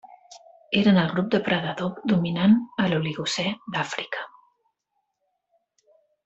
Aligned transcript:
Eren 0.77 0.95
el 1.01 1.09
grup 1.11 1.27
depredador 1.35 1.91
dominant 2.13 2.55
a 2.85 2.87
l'Oligocè 2.95 3.47
d'Àfrica. 3.77 4.27